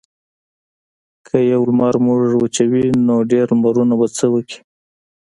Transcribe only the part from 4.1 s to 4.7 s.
څه وکړي.